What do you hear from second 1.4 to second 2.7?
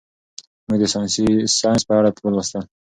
ساینس په اړه ولوستل.